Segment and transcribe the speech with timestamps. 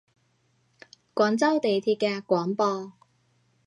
[1.13, 2.91] 廣州地鐵嘅廣播